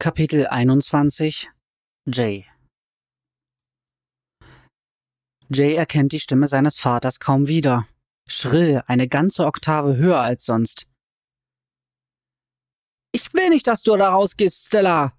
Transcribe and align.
Kapitel 0.00 0.46
21 0.46 1.50
Jay 2.06 2.46
Jay 5.48 5.74
erkennt 5.74 6.12
die 6.12 6.20
Stimme 6.20 6.46
seines 6.46 6.78
Vaters 6.78 7.18
kaum 7.18 7.48
wieder. 7.48 7.88
Schrill, 8.28 8.84
eine 8.86 9.08
ganze 9.08 9.44
Oktave 9.44 9.96
höher 9.96 10.20
als 10.20 10.44
sonst. 10.44 10.88
Ich 13.10 13.34
will 13.34 13.48
nicht, 13.48 13.66
dass 13.66 13.82
du 13.82 13.96
da 13.96 14.10
rausgehst, 14.10 14.66
Stella. 14.66 15.18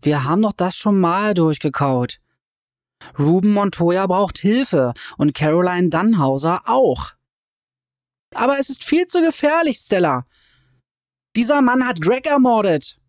Wir 0.00 0.24
haben 0.24 0.42
doch 0.42 0.52
das 0.52 0.74
schon 0.74 0.98
mal 0.98 1.34
durchgekaut. 1.34 2.20
Ruben 3.16 3.52
Montoya 3.52 4.08
braucht 4.08 4.38
Hilfe 4.38 4.92
und 5.18 5.34
Caroline 5.34 5.90
Dannhauser 5.90 6.62
auch. 6.68 7.12
Aber 8.34 8.58
es 8.58 8.70
ist 8.70 8.82
viel 8.82 9.06
zu 9.06 9.22
gefährlich, 9.22 9.78
Stella. 9.78 10.26
Dieser 11.34 11.62
Mann 11.62 11.86
hat 11.86 12.02
Greg 12.02 12.26
ermordet. 12.26 13.00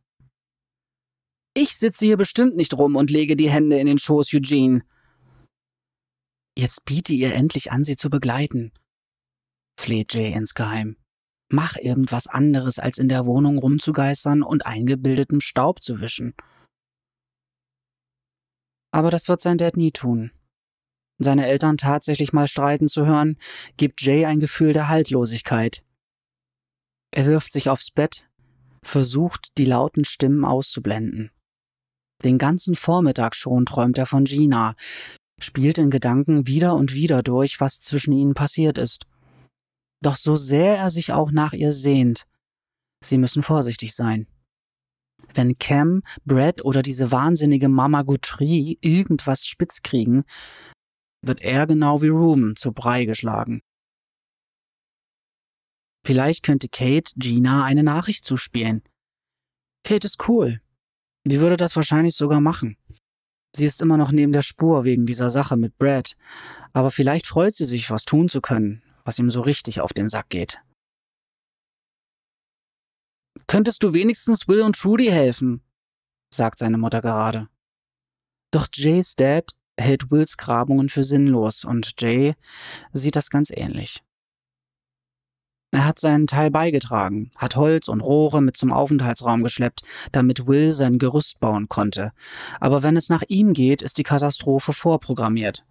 Ich 1.54 1.77
sitze 1.77 2.05
hier 2.05 2.18
bestimmt 2.18 2.55
nicht 2.55 2.73
rum 2.73 2.95
und 2.95 3.12
lege 3.12 3.36
die 3.36 3.50
Hände 3.50 3.77
in 3.77 3.86
den 3.86 4.00
Schoß 4.00 4.34
Eugene. 4.34 4.84
Jetzt 6.58 6.86
biete 6.86 7.14
ihr 7.14 7.34
endlich 7.34 7.72
an, 7.72 7.84
sie 7.84 7.95
zu 7.95 8.09
begleiten, 8.09 8.72
fleht 9.78 10.14
Jay 10.14 10.31
insgeheim. 10.31 10.98
Mach 11.50 11.76
irgendwas 11.76 12.28
anderes, 12.28 12.80
als 12.80 12.98
in 12.98 13.09
der 13.09 13.26
Wohnung 13.26 13.58
rumzugeistern 13.58 14.42
und 14.42 14.66
eingebildetem 14.66 15.42
Staub 15.42 15.81
zu 15.84 16.00
wischen. 16.00 16.34
Aber 18.92 19.12
das 19.12 19.28
wird 19.28 19.42
sein 19.42 19.58
Dad 19.58 19.76
nie 19.76 19.92
tun. 19.92 20.31
Seine 21.20 21.45
Eltern 21.45 21.78
tatsächlich 21.78 22.34
mal 22.34 22.48
streiten 22.48 22.88
zu 22.88 23.05
hören, 23.05 23.38
gibt 23.78 24.02
Jay 24.02 24.26
ein 24.26 24.40
Gefühl 24.40 24.73
der 24.73 24.88
Haltlosigkeit. 24.88 25.84
Er 27.16 27.27
wirft 27.27 27.52
sich 27.52 27.70
aufs 27.70 27.91
Bett, 27.91 28.27
versucht, 28.81 29.49
die 29.59 29.66
lauten 29.66 30.03
Stimmen 30.03 30.44
auszublenden. 30.44 31.30
Den 32.23 32.39
ganzen 32.39 32.73
Vormittag 32.73 33.36
schon 33.36 33.67
träumt 33.67 34.00
er 34.00 34.08
von 34.08 34.25
Gina, 34.25 34.75
spielt 35.39 35.78
in 35.78 35.91
Gedanken 35.91 36.47
wieder 36.47 36.73
und 36.73 36.95
wieder 36.95 37.22
durch, 37.22 37.61
was 37.61 37.81
zwischen 37.81 38.14
ihnen 38.14 38.34
passiert 38.34 38.80
ist. 38.80 39.06
Doch 40.02 40.16
so 40.16 40.36
sehr 40.36 40.75
er 40.75 40.89
sich 40.89 41.14
auch 41.14 41.30
nach 41.30 41.53
ihr 41.53 41.72
sehnt, 41.72 42.25
sie 43.06 43.19
müssen 43.19 43.44
vorsichtig 43.44 43.94
sein. 43.94 44.25
Wenn 45.36 45.59
Cam, 45.59 46.02
Brad 46.25 46.66
oder 46.66 46.81
diese 46.81 47.11
wahnsinnige 47.11 47.69
Mama 47.69 48.02
Guthrie 48.02 48.80
irgendwas 48.81 49.45
spitz 49.45 49.84
kriegen, 49.84 50.23
wird 51.22 51.41
er 51.41 51.67
genau 51.67 52.02
wie 52.02 52.09
Ruben 52.09 52.56
zu 52.56 52.73
Brei 52.73 53.06
geschlagen. 53.06 53.61
Vielleicht 56.06 56.44
könnte 56.44 56.68
Kate 56.68 57.14
Gina 57.16 57.64
eine 57.64 57.84
Nachricht 57.84 58.26
zuspielen. 58.26 58.84
Kate 59.84 60.06
ist 60.06 60.28
cool. 60.28 60.62
Die 61.26 61.40
würde 61.40 61.58
das 61.58 61.76
wahrscheinlich 61.76 62.16
sogar 62.16 62.42
machen. 62.42 62.78
Sie 63.56 63.66
ist 63.66 63.82
immer 63.82 63.98
noch 63.98 64.12
neben 64.12 64.34
der 64.34 64.42
Spur 64.42 64.84
wegen 64.84 65.06
dieser 65.06 65.30
Sache 65.30 65.56
mit 65.56 65.78
Brad, 65.78 66.16
aber 66.74 66.92
vielleicht 66.92 67.28
freut 67.28 67.54
sie 67.54 67.66
sich, 67.66 67.90
was 67.92 68.04
tun 68.04 68.28
zu 68.28 68.42
können, 68.42 68.81
was 69.06 69.20
ihm 69.20 69.30
so 69.30 69.42
richtig 69.42 69.80
auf 69.80 69.94
den 69.94 70.09
Sack 70.09 70.30
geht. 70.30 70.62
Könntest 73.48 73.84
du 73.84 73.94
wenigstens 73.94 74.48
Will 74.48 74.62
und 74.62 74.76
Trudy 74.76 75.08
helfen? 75.08 75.62
sagt 76.34 76.59
seine 76.59 76.78
Mutter 76.78 77.02
gerade. 77.02 77.48
Doch 78.52 78.68
Jays 78.74 79.16
Dad 79.16 79.56
hält 79.80 80.12
Wills 80.12 80.38
Grabungen 80.38 80.90
für 80.90 81.04
sinnlos 81.04 81.64
und 81.64 81.94
Jay 82.00 82.36
sieht 82.92 83.16
das 83.16 83.30
ganz 83.30 83.52
ähnlich. 83.52 84.04
Er 85.73 85.85
hat 85.85 85.97
seinen 85.97 86.27
Teil 86.27 86.52
beigetragen, 86.52 87.31
hat 87.35 87.55
Holz 87.55 87.88
und 87.88 88.02
Rohre 88.02 88.43
mit 88.43 88.55
zum 88.55 88.71
Aufenthaltsraum 88.71 89.41
geschleppt, 89.41 89.81
damit 90.11 90.45
Will 90.45 90.71
sein 90.71 90.99
Gerüst 90.99 91.39
bauen 91.39 91.67
konnte. 91.67 92.11
Aber 92.59 92.83
wenn 92.83 92.95
es 92.95 93.09
nach 93.09 93.23
ihm 93.27 93.53
geht, 93.53 93.81
ist 93.81 93.97
die 93.97 94.03
Katastrophe 94.03 94.72
vorprogrammiert. 94.72 95.66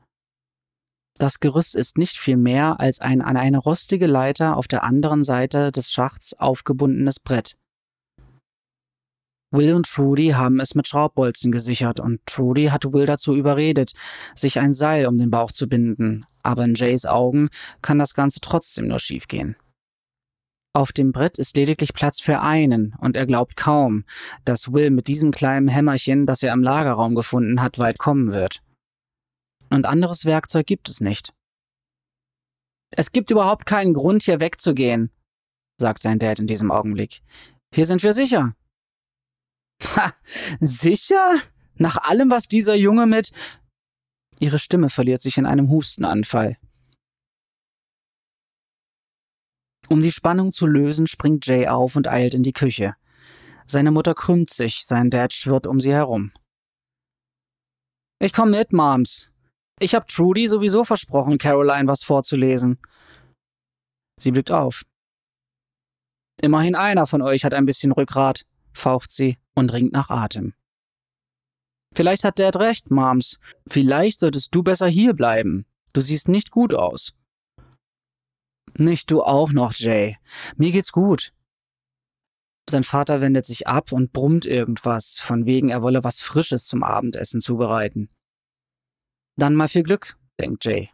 Das 1.18 1.38
Gerüst 1.38 1.76
ist 1.76 1.98
nicht 1.98 2.18
viel 2.18 2.36
mehr 2.36 2.80
als 2.80 3.00
ein 3.00 3.22
an 3.22 3.36
eine 3.36 3.58
rostige 3.58 4.08
Leiter 4.08 4.56
auf 4.56 4.66
der 4.66 4.82
anderen 4.82 5.22
Seite 5.22 5.70
des 5.70 5.92
Schachts 5.92 6.34
aufgebundenes 6.34 7.20
Brett. 7.20 7.56
Will 9.52 9.74
und 9.74 9.86
Trudy 9.86 10.30
haben 10.30 10.58
es 10.58 10.74
mit 10.74 10.88
Schraubbolzen 10.88 11.52
gesichert 11.52 12.00
und 12.00 12.26
Trudy 12.26 12.66
hat 12.66 12.92
Will 12.92 13.06
dazu 13.06 13.36
überredet, 13.36 13.92
sich 14.34 14.58
ein 14.58 14.74
Seil 14.74 15.06
um 15.06 15.16
den 15.16 15.30
Bauch 15.30 15.52
zu 15.52 15.68
binden, 15.68 16.26
aber 16.42 16.64
in 16.64 16.74
Jays 16.74 17.06
Augen 17.06 17.50
kann 17.82 18.00
das 18.00 18.14
Ganze 18.14 18.41
trotzdem 18.41 18.88
nur 18.88 18.98
schiefgehen. 18.98 19.54
Auf 20.75 20.93
dem 20.93 21.12
Brett 21.12 21.38
ist 21.38 21.55
lediglich 21.56 21.93
Platz 21.93 22.21
für 22.21 22.41
einen, 22.41 22.94
und 22.99 23.15
er 23.15 23.27
glaubt 23.27 23.56
kaum, 23.56 24.05
dass 24.47 24.72
Will 24.72 24.91
mit 24.91 25.06
diesem 25.06 25.31
kleinen 25.31 25.69
Hämmerchen, 25.69 26.25
das 26.25 26.43
er 26.43 26.55
im 26.55 26.62
Lagerraum 26.62 27.15
gefunden 27.15 27.60
hat, 27.60 27.78
weit 27.78 27.99
kommen 27.99 28.33
wird. 28.33 28.62
Und 29.69 29.84
anderes 29.84 30.25
Werkzeug 30.25 30.66
gibt 30.66 30.88
es 30.88 31.00
nicht. 31.00 31.34
Es 32.91 33.12
gibt 33.12 33.31
überhaupt 33.31 33.66
keinen 33.66 33.93
Grund, 33.93 34.22
hier 34.22 34.41
wegzugehen, 34.41 35.10
sagt 35.78 36.00
sein 36.00 36.19
Dad 36.19 36.38
in 36.38 36.47
diesem 36.47 36.71
Augenblick. 36.71 37.22
Hier 37.75 37.87
sind 37.87 38.03
wir 38.03 38.15
sicher. 38.15 38.54
Ha, 39.97 40.12
sicher? 40.60 41.37
Nach 41.75 41.97
allem, 41.97 42.31
was 42.31 42.49
dieser 42.49 42.75
Junge 42.75 43.06
mit. 43.06 43.33
Ihre 44.39 44.59
Stimme 44.59 44.91
verliert 44.91 45.21
sich 45.21 45.39
in 45.39 45.47
einem 45.47 45.71
Hustenanfall. 45.71 46.56
Um 49.92 50.00
die 50.00 50.10
Spannung 50.10 50.53
zu 50.53 50.64
lösen, 50.64 51.06
springt 51.06 51.44
Jay 51.44 51.69
auf 51.69 51.97
und 51.97 52.08
eilt 52.08 52.32
in 52.32 52.42
die 52.42 52.54
Küche. 52.54 52.94
Seine 53.66 53.91
Mutter 53.91 54.14
krümmt 54.14 54.48
sich, 54.48 54.86
sein 54.86 55.10
Dad 55.10 55.34
schwirrt 55.34 55.66
um 55.66 55.80
sie 55.80 55.92
herum. 55.92 56.32
Ich 58.19 58.32
komm 58.32 58.53
mit, 58.53 58.72
Moms. 58.72 59.28
Ich 59.78 59.94
hab 59.94 60.08
Trudy 60.08 60.48
sowieso 60.48 60.84
versprochen, 60.84 61.36
Caroline 61.36 61.88
was 61.88 62.04
vorzulesen. 62.04 62.78
Sie 64.19 64.30
blickt 64.30 64.50
auf. 64.50 64.84
Immerhin 66.41 66.74
einer 66.74 67.06
von 67.06 67.20
euch 67.20 67.44
hat 67.44 67.53
ein 67.53 67.66
bisschen 67.66 67.92
Rückgrat, 67.92 68.47
faucht 68.72 69.12
sie 69.12 69.36
und 69.54 69.74
ringt 69.74 69.92
nach 69.92 70.09
Atem. 70.09 70.54
Vielleicht 71.94 72.24
hat 72.24 72.38
Dad 72.38 72.56
recht, 72.56 72.91
Moms. 72.91 73.38
Vielleicht 73.69 74.20
solltest 74.20 74.54
du 74.54 74.62
besser 74.62 74.88
hier 74.88 75.12
bleiben. 75.12 75.66
Du 75.92 76.00
siehst 76.00 76.28
nicht 76.28 76.50
gut 76.50 76.72
aus. 76.72 77.12
Nicht 78.78 79.10
du 79.10 79.22
auch 79.22 79.53
noch, 79.53 79.75
Jay. 79.75 80.16
Mir 80.56 80.72
geht's 80.72 80.93
gut. 80.93 81.33
Sein 82.69 82.84
Vater 82.84 83.21
wendet 83.21 83.44
sich 83.44 83.66
ab 83.66 83.93
und 83.93 84.12
brummt 84.12 84.47
irgendwas, 84.47 85.19
von 85.19 85.47
wegen 85.47 85.69
er 85.69 85.83
wolle 85.83 86.05
was 86.05 86.21
Frisches 86.21 86.65
zum 86.66 86.83
Abendessen 86.83 87.41
zubereiten. 87.41 88.09
Dann 89.37 89.55
mal 89.55 89.69
viel 89.69 89.83
Glück, 89.83 90.16
denkt 90.41 90.65
Jay. 90.65 90.91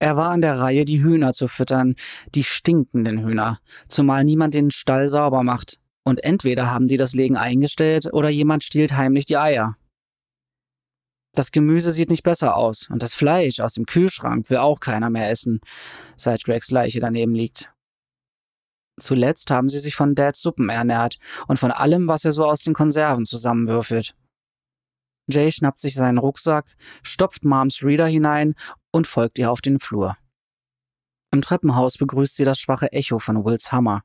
Er 0.00 0.16
war 0.16 0.30
an 0.30 0.42
der 0.42 0.58
Reihe, 0.58 0.84
die 0.84 1.02
Hühner 1.02 1.32
zu 1.32 1.48
füttern, 1.48 1.96
die 2.34 2.44
stinkenden 2.44 3.24
Hühner, 3.24 3.58
zumal 3.88 4.24
niemand 4.24 4.54
den 4.54 4.70
Stall 4.70 5.08
sauber 5.08 5.42
macht. 5.42 5.80
Und 6.04 6.22
entweder 6.22 6.70
haben 6.70 6.88
die 6.88 6.96
das 6.96 7.14
Legen 7.14 7.36
eingestellt 7.36 8.08
oder 8.12 8.28
jemand 8.28 8.64
stiehlt 8.64 8.96
heimlich 8.96 9.26
die 9.26 9.36
Eier. 9.36 9.76
Das 11.34 11.52
Gemüse 11.52 11.92
sieht 11.92 12.10
nicht 12.10 12.22
besser 12.22 12.56
aus 12.56 12.88
und 12.90 13.02
das 13.02 13.14
Fleisch 13.14 13.60
aus 13.60 13.74
dem 13.74 13.86
Kühlschrank 13.86 14.50
will 14.50 14.56
auch 14.56 14.80
keiner 14.80 15.10
mehr 15.10 15.30
essen, 15.30 15.60
seit 16.16 16.44
Gregs 16.44 16.70
Leiche 16.70 17.00
daneben 17.00 17.34
liegt. 17.34 17.72
Zuletzt 18.98 19.50
haben 19.50 19.68
sie 19.68 19.78
sich 19.78 19.94
von 19.94 20.14
Dads 20.14 20.42
Suppen 20.42 20.68
ernährt 20.68 21.18
und 21.46 21.58
von 21.58 21.70
allem, 21.70 22.08
was 22.08 22.24
er 22.24 22.32
so 22.32 22.44
aus 22.44 22.62
den 22.62 22.74
Konserven 22.74 23.26
zusammenwürfelt. 23.26 24.16
Jay 25.28 25.52
schnappt 25.52 25.80
sich 25.80 25.94
seinen 25.94 26.18
Rucksack, 26.18 26.74
stopft 27.02 27.44
Moms 27.44 27.82
Reader 27.82 28.06
hinein 28.06 28.54
und 28.90 29.06
folgt 29.06 29.38
ihr 29.38 29.50
auf 29.50 29.60
den 29.60 29.78
Flur. 29.78 30.16
Im 31.30 31.42
Treppenhaus 31.42 31.98
begrüßt 31.98 32.34
sie 32.34 32.44
das 32.44 32.58
schwache 32.58 32.90
Echo 32.92 33.18
von 33.18 33.44
Wills 33.44 33.70
Hammer. 33.70 34.02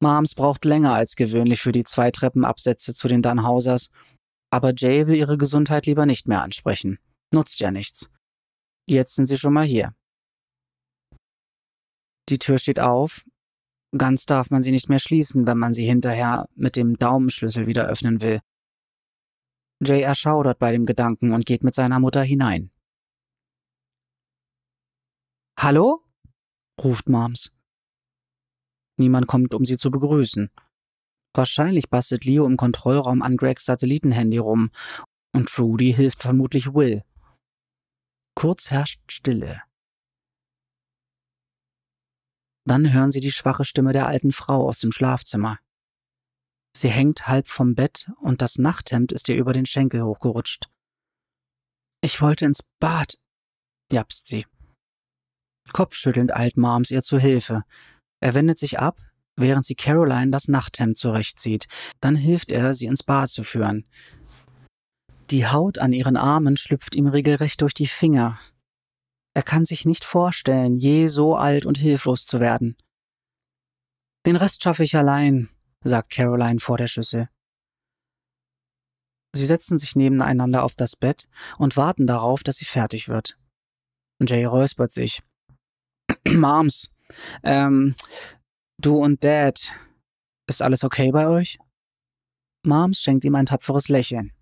Moms 0.00 0.34
braucht 0.34 0.64
länger 0.64 0.94
als 0.94 1.14
gewöhnlich 1.14 1.62
für 1.62 1.70
die 1.70 1.84
zwei 1.84 2.10
Treppenabsätze 2.10 2.92
zu 2.92 3.06
den 3.06 3.22
Dunhausers 3.22 3.90
aber 4.52 4.74
Jay 4.76 5.06
will 5.06 5.16
ihre 5.16 5.38
Gesundheit 5.38 5.86
lieber 5.86 6.04
nicht 6.04 6.28
mehr 6.28 6.42
ansprechen. 6.42 6.98
Nutzt 7.32 7.58
ja 7.60 7.70
nichts. 7.70 8.10
Jetzt 8.86 9.14
sind 9.14 9.26
sie 9.26 9.38
schon 9.38 9.54
mal 9.54 9.64
hier. 9.64 9.94
Die 12.28 12.38
Tür 12.38 12.58
steht 12.58 12.78
auf. 12.78 13.24
Ganz 13.96 14.26
darf 14.26 14.50
man 14.50 14.62
sie 14.62 14.70
nicht 14.70 14.90
mehr 14.90 14.98
schließen, 14.98 15.46
wenn 15.46 15.56
man 15.56 15.72
sie 15.72 15.86
hinterher 15.86 16.48
mit 16.54 16.76
dem 16.76 16.98
Daumenschlüssel 16.98 17.66
wieder 17.66 17.86
öffnen 17.86 18.20
will. 18.20 18.40
Jay 19.82 20.02
erschaudert 20.02 20.58
bei 20.58 20.70
dem 20.70 20.84
Gedanken 20.84 21.32
und 21.32 21.46
geht 21.46 21.64
mit 21.64 21.74
seiner 21.74 21.98
Mutter 21.98 22.22
hinein. 22.22 22.70
Hallo? 25.58 26.04
ruft 26.78 27.08
Moms. 27.08 27.52
Niemand 28.98 29.26
kommt, 29.26 29.54
um 29.54 29.64
sie 29.64 29.78
zu 29.78 29.90
begrüßen. 29.90 30.50
Wahrscheinlich 31.34 31.88
bastelt 31.88 32.24
Leo 32.24 32.46
im 32.46 32.56
Kontrollraum 32.56 33.22
an 33.22 33.36
Gregs 33.36 33.64
Satellitenhandy 33.64 34.38
rum 34.38 34.70
und 35.34 35.48
Trudy 35.48 35.94
hilft 35.94 36.22
vermutlich 36.22 36.74
Will. 36.74 37.04
Kurz 38.34 38.70
herrscht 38.70 39.00
Stille. 39.10 39.62
Dann 42.64 42.92
hören 42.92 43.10
sie 43.10 43.20
die 43.20 43.32
schwache 43.32 43.64
Stimme 43.64 43.92
der 43.92 44.06
alten 44.06 44.30
Frau 44.30 44.68
aus 44.68 44.78
dem 44.78 44.92
Schlafzimmer. 44.92 45.58
Sie 46.76 46.90
hängt 46.90 47.26
halb 47.26 47.48
vom 47.48 47.74
Bett 47.74 48.10
und 48.20 48.40
das 48.40 48.58
Nachthemd 48.58 49.12
ist 49.12 49.28
ihr 49.28 49.36
über 49.36 49.52
den 49.52 49.66
Schenkel 49.66 50.02
hochgerutscht. 50.02 50.70
Ich 52.02 52.20
wollte 52.20 52.46
ins 52.46 52.62
Bad, 52.80 53.18
japst 53.90 54.26
sie. 54.26 54.46
Kopfschüttelnd 55.72 56.34
eilt 56.34 56.56
Moms 56.56 56.90
ihr 56.90 57.02
zu 57.02 57.18
Hilfe. 57.18 57.64
Er 58.20 58.34
wendet 58.34 58.58
sich 58.58 58.78
ab, 58.78 58.98
während 59.36 59.64
sie 59.64 59.74
Caroline 59.74 60.30
das 60.30 60.48
Nachthemd 60.48 60.98
zurechtzieht. 60.98 61.68
Dann 62.00 62.16
hilft 62.16 62.50
er, 62.50 62.74
sie 62.74 62.86
ins 62.86 63.02
Bad 63.02 63.30
zu 63.30 63.44
führen. 63.44 63.86
Die 65.30 65.46
Haut 65.46 65.78
an 65.78 65.92
ihren 65.92 66.16
Armen 66.16 66.56
schlüpft 66.56 66.94
ihm 66.94 67.06
regelrecht 67.06 67.60
durch 67.62 67.74
die 67.74 67.86
Finger. 67.86 68.38
Er 69.34 69.42
kann 69.42 69.64
sich 69.64 69.84
nicht 69.86 70.04
vorstellen, 70.04 70.76
je 70.76 71.06
so 71.08 71.36
alt 71.36 71.64
und 71.64 71.78
hilflos 71.78 72.26
zu 72.26 72.40
werden. 72.40 72.76
Den 74.26 74.36
Rest 74.36 74.62
schaffe 74.62 74.84
ich 74.84 74.96
allein, 74.96 75.48
sagt 75.82 76.10
Caroline 76.10 76.60
vor 76.60 76.76
der 76.76 76.86
Schüssel. 76.86 77.28
Sie 79.34 79.46
setzen 79.46 79.78
sich 79.78 79.96
nebeneinander 79.96 80.62
auf 80.62 80.76
das 80.76 80.94
Bett 80.94 81.28
und 81.56 81.76
warten 81.78 82.06
darauf, 82.06 82.42
dass 82.42 82.56
sie 82.56 82.66
fertig 82.66 83.08
wird. 83.08 83.38
Jay 84.20 84.44
räuspert 84.44 84.92
sich. 84.92 85.22
Moms, 86.28 86.92
ähm, 87.42 87.94
du 88.78 88.96
und 88.96 89.22
Dad, 89.24 89.72
ist 90.48 90.62
alles 90.62 90.84
okay 90.84 91.10
bei 91.12 91.26
euch? 91.26 91.58
Moms 92.64 93.00
schenkt 93.00 93.24
ihm 93.24 93.34
ein 93.34 93.46
tapferes 93.46 93.88
Lächeln. 93.88 94.32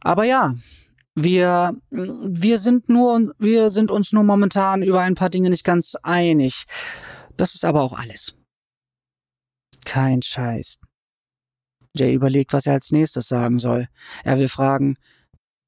Aber 0.00 0.24
ja, 0.24 0.54
wir, 1.14 1.76
wir 1.90 2.58
sind 2.58 2.88
nur, 2.88 3.34
wir 3.38 3.70
sind 3.70 3.90
uns 3.90 4.12
nur 4.12 4.24
momentan 4.24 4.82
über 4.82 5.00
ein 5.00 5.14
paar 5.14 5.30
Dinge 5.30 5.50
nicht 5.50 5.64
ganz 5.64 5.94
einig. 6.02 6.64
Das 7.36 7.54
ist 7.54 7.64
aber 7.64 7.82
auch 7.82 7.92
alles. 7.92 8.36
Kein 9.84 10.22
Scheiß. 10.22 10.80
Jay 11.96 12.12
überlegt, 12.12 12.52
was 12.52 12.66
er 12.66 12.74
als 12.74 12.90
nächstes 12.90 13.28
sagen 13.28 13.58
soll. 13.58 13.88
Er 14.24 14.38
will 14.38 14.48
fragen, 14.48 14.96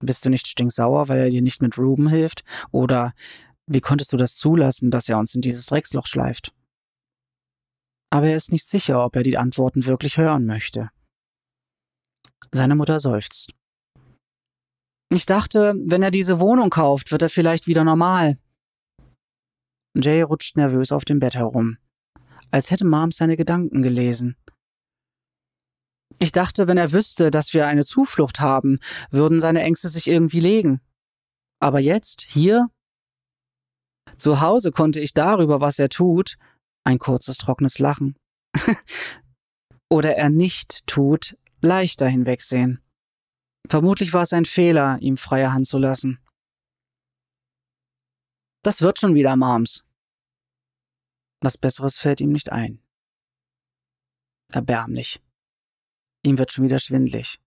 bist 0.00 0.24
du 0.24 0.30
nicht 0.30 0.48
stinksauer, 0.48 1.08
weil 1.08 1.18
er 1.18 1.30
dir 1.30 1.42
nicht 1.42 1.62
mit 1.62 1.78
Ruben 1.78 2.08
hilft? 2.08 2.44
Oder 2.72 3.14
wie 3.66 3.80
konntest 3.80 4.12
du 4.12 4.16
das 4.16 4.36
zulassen, 4.36 4.90
dass 4.90 5.08
er 5.08 5.18
uns 5.18 5.34
in 5.34 5.40
dieses 5.40 5.66
Drecksloch 5.66 6.06
schleift? 6.06 6.52
Aber 8.10 8.28
er 8.28 8.36
ist 8.36 8.52
nicht 8.52 8.66
sicher, 8.66 9.04
ob 9.04 9.16
er 9.16 9.22
die 9.22 9.36
Antworten 9.36 9.86
wirklich 9.86 10.16
hören 10.16 10.46
möchte. 10.46 10.90
Seine 12.52 12.74
Mutter 12.74 13.00
seufzt. 13.00 13.50
Ich 15.12 15.26
dachte, 15.26 15.74
wenn 15.84 16.02
er 16.02 16.10
diese 16.10 16.40
Wohnung 16.40 16.70
kauft, 16.70 17.12
wird 17.12 17.22
er 17.22 17.28
vielleicht 17.28 17.66
wieder 17.66 17.84
normal. 17.84 18.38
Jay 19.94 20.22
rutscht 20.22 20.56
nervös 20.56 20.92
auf 20.92 21.04
dem 21.04 21.20
Bett 21.20 21.34
herum, 21.34 21.78
als 22.50 22.70
hätte 22.70 22.84
Mom 22.84 23.12
seine 23.12 23.36
Gedanken 23.36 23.82
gelesen. 23.82 24.36
Ich 26.18 26.32
dachte, 26.32 26.66
wenn 26.66 26.78
er 26.78 26.92
wüsste, 26.92 27.30
dass 27.30 27.52
wir 27.52 27.66
eine 27.66 27.84
Zuflucht 27.84 28.40
haben, 28.40 28.78
würden 29.10 29.40
seine 29.40 29.62
Ängste 29.62 29.88
sich 29.88 30.06
irgendwie 30.06 30.40
legen. 30.40 30.80
Aber 31.60 31.78
jetzt, 31.78 32.26
hier? 32.28 32.68
Zu 34.16 34.40
Hause 34.40 34.72
konnte 34.72 35.00
ich 35.00 35.12
darüber, 35.12 35.60
was 35.60 35.78
er 35.78 35.88
tut, 35.88 36.36
ein 36.86 36.98
kurzes 36.98 37.36
trockenes 37.38 37.78
Lachen, 37.78 38.16
oder 39.90 40.16
er 40.16 40.30
nicht 40.30 40.86
tut, 40.86 41.36
leichter 41.60 42.08
hinwegsehen. 42.08 42.80
Vermutlich 43.68 44.12
war 44.12 44.22
es 44.22 44.32
ein 44.32 44.44
Fehler, 44.44 44.98
ihm 45.00 45.16
freie 45.16 45.52
Hand 45.52 45.66
zu 45.66 45.78
lassen. 45.78 46.20
Das 48.62 48.82
wird 48.82 49.00
schon 49.00 49.14
wieder, 49.14 49.34
Moms. 49.36 49.84
Was 51.40 51.58
Besseres 51.58 51.98
fällt 51.98 52.20
ihm 52.20 52.30
nicht 52.30 52.52
ein. 52.52 52.80
Erbärmlich. 54.52 55.20
Ihm 56.22 56.38
wird 56.38 56.52
schon 56.52 56.64
wieder 56.64 56.78
schwindlig. 56.78 57.40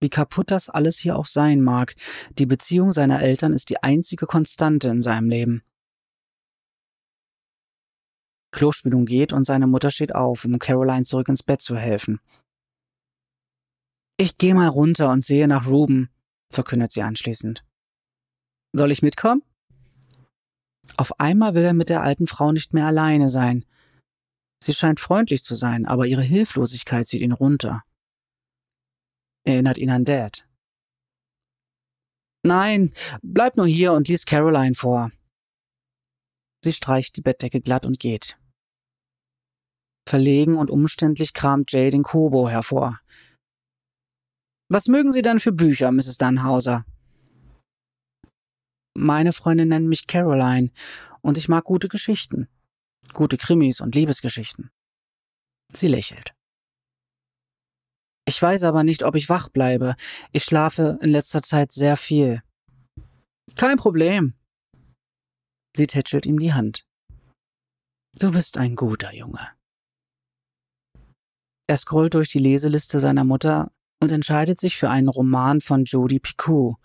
Wie 0.00 0.10
kaputt 0.10 0.50
das 0.50 0.68
alles 0.68 0.98
hier 0.98 1.16
auch 1.16 1.26
sein 1.26 1.62
mag, 1.62 1.94
die 2.38 2.46
Beziehung 2.46 2.92
seiner 2.92 3.22
Eltern 3.22 3.52
ist 3.52 3.70
die 3.70 3.82
einzige 3.82 4.26
Konstante 4.26 4.88
in 4.88 5.00
seinem 5.00 5.30
Leben. 5.30 5.62
Klospülung 8.52 9.04
geht 9.04 9.32
und 9.32 9.44
seine 9.44 9.66
Mutter 9.66 9.90
steht 9.90 10.14
auf, 10.14 10.44
um 10.44 10.58
Caroline 10.58 11.04
zurück 11.04 11.28
ins 11.28 11.42
Bett 11.42 11.60
zu 11.60 11.76
helfen. 11.76 12.20
Ich 14.18 14.38
gehe 14.38 14.54
mal 14.54 14.68
runter 14.68 15.10
und 15.10 15.22
sehe 15.22 15.46
nach 15.46 15.66
Ruben, 15.66 16.10
verkündet 16.50 16.92
sie 16.92 17.02
anschließend. 17.02 17.64
Soll 18.72 18.90
ich 18.90 19.02
mitkommen? 19.02 19.42
Auf 20.96 21.20
einmal 21.20 21.54
will 21.54 21.64
er 21.64 21.74
mit 21.74 21.88
der 21.88 22.02
alten 22.02 22.26
Frau 22.26 22.52
nicht 22.52 22.72
mehr 22.72 22.86
alleine 22.86 23.28
sein. 23.28 23.64
Sie 24.62 24.72
scheint 24.72 25.00
freundlich 25.00 25.42
zu 25.42 25.54
sein, 25.54 25.86
aber 25.86 26.06
ihre 26.06 26.22
Hilflosigkeit 26.22 27.06
zieht 27.06 27.20
ihn 27.20 27.32
runter. 27.32 27.82
Erinnert 29.44 29.78
ihn 29.78 29.90
an 29.90 30.04
Dad. 30.04 30.48
Nein, 32.42 32.92
bleib 33.22 33.56
nur 33.56 33.66
hier 33.66 33.92
und 33.92 34.08
lies 34.08 34.24
Caroline 34.24 34.74
vor. 34.74 35.10
Sie 36.64 36.72
streicht 36.72 37.16
die 37.16 37.22
Bettdecke 37.22 37.60
glatt 37.60 37.86
und 37.86 37.98
geht. 37.98 38.38
Verlegen 40.08 40.56
und 40.56 40.70
umständlich 40.70 41.34
kramt 41.34 41.72
Jay 41.72 41.90
den 41.90 42.02
Kobo 42.02 42.48
hervor. 42.48 43.00
Was 44.68 44.88
mögen 44.88 45.12
Sie 45.12 45.22
denn 45.22 45.40
für 45.40 45.52
Bücher, 45.52 45.90
Mrs. 45.92 46.18
Dannhauser? 46.18 46.84
Meine 48.96 49.32
Freunde 49.32 49.66
nennen 49.66 49.88
mich 49.88 50.06
Caroline 50.06 50.70
und 51.22 51.36
ich 51.36 51.48
mag 51.48 51.64
gute 51.64 51.88
Geschichten. 51.88 52.48
Gute 53.12 53.36
Krimis 53.36 53.80
und 53.80 53.94
Liebesgeschichten. 53.94 54.70
Sie 55.72 55.88
lächelt. 55.88 56.34
Ich 58.28 58.40
weiß 58.40 58.64
aber 58.64 58.82
nicht, 58.82 59.04
ob 59.04 59.14
ich 59.14 59.28
wach 59.28 59.48
bleibe. 59.48 59.94
Ich 60.32 60.44
schlafe 60.44 60.98
in 61.00 61.10
letzter 61.10 61.42
Zeit 61.42 61.72
sehr 61.72 61.96
viel. 61.96 62.42
Kein 63.54 63.76
Problem. 63.76 64.35
Sie 65.76 65.86
tätschelt 65.86 66.24
ihm 66.24 66.38
die 66.38 66.54
Hand. 66.54 66.86
Du 68.18 68.30
bist 68.30 68.56
ein 68.56 68.76
guter 68.76 69.12
Junge. 69.12 69.50
Er 71.68 71.76
scrollt 71.76 72.14
durch 72.14 72.30
die 72.30 72.38
Leseliste 72.38 72.98
seiner 72.98 73.24
Mutter 73.24 73.70
und 74.00 74.10
entscheidet 74.10 74.58
sich 74.58 74.78
für 74.78 74.88
einen 74.88 75.08
Roman 75.08 75.60
von 75.60 75.84
Jodi 75.84 76.18
Picou. 76.18 76.76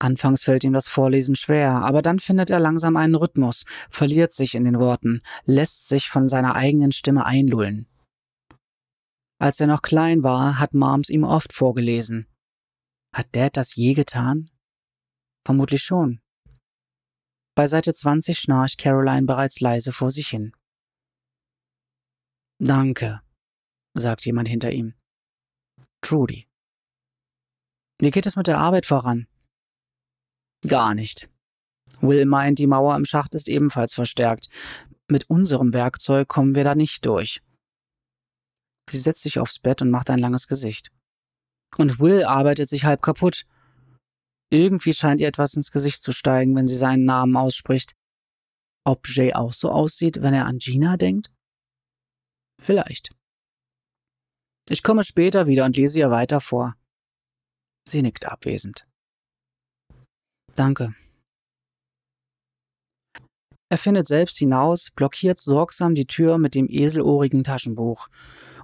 Anfangs 0.00 0.44
fällt 0.44 0.62
ihm 0.62 0.72
das 0.72 0.86
Vorlesen 0.86 1.34
schwer, 1.34 1.72
aber 1.72 2.00
dann 2.00 2.20
findet 2.20 2.50
er 2.50 2.60
langsam 2.60 2.96
einen 2.96 3.16
Rhythmus, 3.16 3.64
verliert 3.90 4.30
sich 4.30 4.54
in 4.54 4.62
den 4.62 4.78
Worten, 4.78 5.22
lässt 5.44 5.88
sich 5.88 6.08
von 6.08 6.28
seiner 6.28 6.54
eigenen 6.54 6.92
Stimme 6.92 7.26
einlullen. 7.26 7.88
Als 9.40 9.58
er 9.58 9.66
noch 9.66 9.82
klein 9.82 10.22
war, 10.22 10.60
hat 10.60 10.72
Moms 10.72 11.10
ihm 11.10 11.24
oft 11.24 11.52
vorgelesen. 11.52 12.28
Hat 13.12 13.34
Dad 13.34 13.56
das 13.56 13.74
je 13.74 13.94
getan? 13.94 14.50
Vermutlich 15.44 15.82
schon. 15.82 16.20
Bei 17.58 17.66
Seite 17.66 17.92
20 17.92 18.38
schnarcht 18.38 18.78
Caroline 18.78 19.26
bereits 19.26 19.58
leise 19.58 19.92
vor 19.92 20.12
sich 20.12 20.28
hin. 20.28 20.52
Danke, 22.60 23.20
sagt 23.94 24.24
jemand 24.26 24.46
hinter 24.46 24.70
ihm. 24.70 24.94
Trudy. 26.00 26.46
Wie 27.98 28.12
geht 28.12 28.26
es 28.26 28.36
mit 28.36 28.46
der 28.46 28.58
Arbeit 28.58 28.86
voran? 28.86 29.26
Gar 30.68 30.94
nicht. 30.94 31.28
Will 32.00 32.26
meint, 32.26 32.60
die 32.60 32.68
Mauer 32.68 32.94
im 32.94 33.04
Schacht 33.04 33.34
ist 33.34 33.48
ebenfalls 33.48 33.92
verstärkt. 33.92 34.48
Mit 35.08 35.28
unserem 35.28 35.72
Werkzeug 35.72 36.28
kommen 36.28 36.54
wir 36.54 36.62
da 36.62 36.76
nicht 36.76 37.04
durch. 37.06 37.42
Sie 38.88 39.00
setzt 39.00 39.22
sich 39.22 39.40
aufs 39.40 39.58
Bett 39.58 39.82
und 39.82 39.90
macht 39.90 40.10
ein 40.10 40.20
langes 40.20 40.46
Gesicht. 40.46 40.92
Und 41.76 41.98
Will 41.98 42.22
arbeitet 42.22 42.68
sich 42.68 42.84
halb 42.84 43.02
kaputt. 43.02 43.46
Irgendwie 44.50 44.94
scheint 44.94 45.20
ihr 45.20 45.28
etwas 45.28 45.54
ins 45.54 45.70
Gesicht 45.70 46.00
zu 46.00 46.12
steigen, 46.12 46.56
wenn 46.56 46.66
sie 46.66 46.76
seinen 46.76 47.04
Namen 47.04 47.36
ausspricht. 47.36 47.94
Ob 48.84 49.06
Jay 49.08 49.34
auch 49.34 49.52
so 49.52 49.70
aussieht, 49.70 50.22
wenn 50.22 50.32
er 50.32 50.46
an 50.46 50.58
Gina 50.58 50.96
denkt? 50.96 51.32
Vielleicht. 52.60 53.10
Ich 54.70 54.82
komme 54.82 55.04
später 55.04 55.46
wieder 55.46 55.64
und 55.64 55.76
lese 55.76 55.98
ihr 55.98 56.10
weiter 56.10 56.40
vor. 56.40 56.74
Sie 57.86 58.02
nickt 58.02 58.26
abwesend. 58.26 58.86
Danke. 60.54 60.94
Er 63.70 63.78
findet 63.78 64.06
selbst 64.06 64.38
hinaus, 64.38 64.90
blockiert 64.90 65.38
sorgsam 65.38 65.94
die 65.94 66.06
Tür 66.06 66.38
mit 66.38 66.54
dem 66.54 66.68
eselohrigen 66.68 67.44
Taschenbuch. 67.44 68.08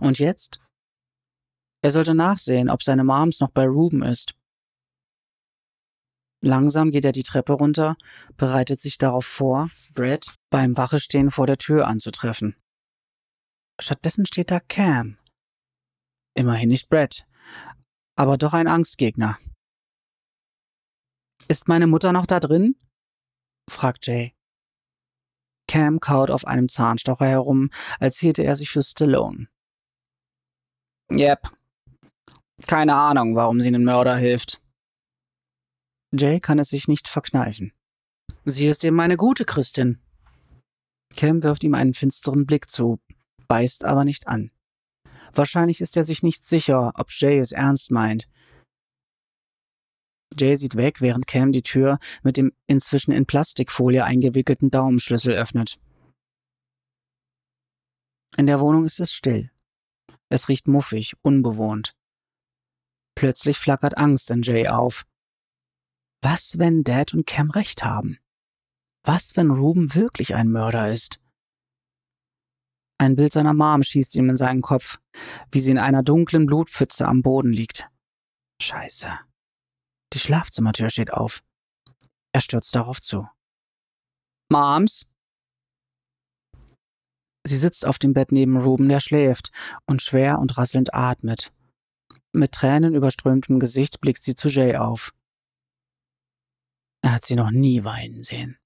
Und 0.00 0.18
jetzt? 0.18 0.60
Er 1.82 1.90
sollte 1.90 2.14
nachsehen, 2.14 2.70
ob 2.70 2.82
seine 2.82 3.04
Moms 3.04 3.40
noch 3.40 3.50
bei 3.50 3.66
Ruben 3.66 4.02
ist. 4.02 4.34
Langsam 6.44 6.90
geht 6.90 7.06
er 7.06 7.12
die 7.12 7.22
Treppe 7.22 7.54
runter, 7.54 7.96
bereitet 8.36 8.78
sich 8.78 8.98
darauf 8.98 9.24
vor, 9.24 9.70
Brad 9.94 10.34
beim 10.50 10.76
Wachestehen 10.76 11.30
vor 11.30 11.46
der 11.46 11.56
Tür 11.56 11.86
anzutreffen. 11.86 12.54
Stattdessen 13.80 14.26
steht 14.26 14.50
da 14.50 14.60
Cam, 14.60 15.16
Immerhin 16.34 16.68
nicht 16.68 16.88
Brad. 16.88 17.26
Aber 18.16 18.36
doch 18.36 18.52
ein 18.52 18.66
Angstgegner. 18.66 19.38
Ist 21.48 21.68
meine 21.68 21.86
Mutter 21.86 22.12
noch 22.12 22.26
da 22.26 22.40
drin? 22.40 22.76
fragt 23.70 24.06
Jay. 24.06 24.34
Cam 25.66 25.98
kaut 26.00 26.30
auf 26.30 26.46
einem 26.46 26.68
Zahnstocher 26.68 27.26
herum, 27.26 27.70
als 27.98 28.18
hielte 28.18 28.42
er 28.42 28.56
sich 28.56 28.70
für 28.70 28.82
Stallone. 28.82 29.48
Yep. 31.10 31.48
Keine 32.66 32.94
Ahnung, 32.94 33.34
warum 33.34 33.60
sie 33.60 33.68
einem 33.68 33.84
Mörder 33.84 34.16
hilft. 34.16 34.63
Jay 36.16 36.40
kann 36.40 36.58
es 36.58 36.68
sich 36.68 36.88
nicht 36.88 37.08
verkneifen. 37.08 37.72
Sie 38.44 38.66
ist 38.66 38.84
eben 38.84 39.00
eine 39.00 39.16
gute 39.16 39.44
Christin. 39.44 40.00
Cam 41.16 41.42
wirft 41.42 41.64
ihm 41.64 41.74
einen 41.74 41.94
finsteren 41.94 42.46
Blick 42.46 42.68
zu, 42.68 43.00
beißt 43.48 43.84
aber 43.84 44.04
nicht 44.04 44.26
an. 44.26 44.50
Wahrscheinlich 45.32 45.80
ist 45.80 45.96
er 45.96 46.04
sich 46.04 46.22
nicht 46.22 46.44
sicher, 46.44 46.92
ob 46.96 47.10
Jay 47.10 47.38
es 47.38 47.52
ernst 47.52 47.90
meint. 47.90 48.30
Jay 50.36 50.56
sieht 50.56 50.76
weg, 50.76 51.00
während 51.00 51.26
Cam 51.26 51.52
die 51.52 51.62
Tür 51.62 51.98
mit 52.22 52.36
dem 52.36 52.52
inzwischen 52.66 53.12
in 53.12 53.26
Plastikfolie 53.26 54.04
eingewickelten 54.04 54.70
Daumenschlüssel 54.70 55.32
öffnet. 55.32 55.78
In 58.36 58.46
der 58.46 58.60
Wohnung 58.60 58.84
ist 58.84 58.98
es 59.00 59.12
still. 59.12 59.50
Es 60.28 60.48
riecht 60.48 60.66
muffig, 60.66 61.14
unbewohnt. 61.22 61.94
Plötzlich 63.16 63.58
flackert 63.58 63.96
Angst 63.96 64.30
in 64.32 64.42
Jay 64.42 64.66
auf. 64.66 65.06
Was, 66.24 66.58
wenn 66.58 66.84
Dad 66.84 67.12
und 67.12 67.26
Cam 67.26 67.50
recht 67.50 67.84
haben? 67.84 68.18
Was, 69.02 69.36
wenn 69.36 69.50
Ruben 69.50 69.94
wirklich 69.94 70.34
ein 70.34 70.50
Mörder 70.50 70.90
ist? 70.90 71.20
Ein 72.96 73.14
Bild 73.14 73.34
seiner 73.34 73.52
Mom 73.52 73.82
schießt 73.82 74.14
ihm 74.14 74.30
in 74.30 74.36
seinen 74.36 74.62
Kopf, 74.62 74.98
wie 75.52 75.60
sie 75.60 75.72
in 75.72 75.76
einer 75.76 76.02
dunklen 76.02 76.46
Blutpfütze 76.46 77.06
am 77.06 77.20
Boden 77.20 77.52
liegt. 77.52 77.90
Scheiße. 78.62 79.10
Die 80.14 80.18
Schlafzimmertür 80.18 80.88
steht 80.88 81.12
auf. 81.12 81.44
Er 82.32 82.40
stürzt 82.40 82.74
darauf 82.74 83.02
zu. 83.02 83.28
Moms? 84.50 85.06
Sie 87.46 87.58
sitzt 87.58 87.84
auf 87.84 87.98
dem 87.98 88.14
Bett 88.14 88.32
neben 88.32 88.56
Ruben, 88.56 88.88
der 88.88 89.00
schläft 89.00 89.52
und 89.84 90.00
schwer 90.00 90.38
und 90.38 90.56
rasselnd 90.56 90.94
atmet. 90.94 91.52
Mit 92.32 92.52
Tränen 92.52 92.94
überströmtem 92.94 93.60
Gesicht 93.60 94.00
blickt 94.00 94.22
sie 94.22 94.34
zu 94.34 94.48
Jay 94.48 94.76
auf. 94.76 95.12
Er 97.04 97.12
hat 97.12 97.26
sie 97.26 97.36
noch 97.36 97.50
nie 97.50 97.84
weinen 97.84 98.24
sehen. 98.24 98.56